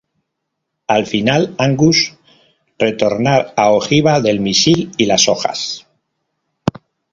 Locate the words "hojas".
5.29-5.69